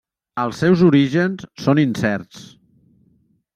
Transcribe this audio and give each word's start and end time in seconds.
Els 0.43 0.61
seus 0.63 0.81
orígens 0.87 1.45
són 1.67 1.83
incerts. 1.83 2.43